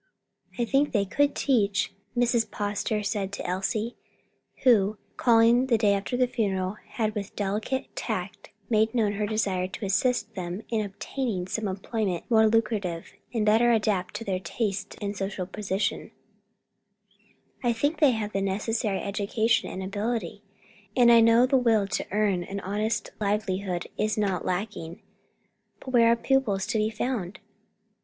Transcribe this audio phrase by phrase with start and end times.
[0.57, 2.49] "I think they could teach," Mrs.
[2.49, 3.97] Poster said to Elsie,
[4.63, 9.67] who, calling the day after the funeral, had with delicate tact made known her desire
[9.67, 14.95] to assist them in obtaining some employment more lucrative and better adapted to their tastes
[14.99, 16.09] and social position;
[17.63, 20.41] "I think they have the necessary education and ability,
[20.97, 25.03] and I know the will to earn an honest livelihood is not lacking;
[25.79, 27.39] but where are pupils to be found?"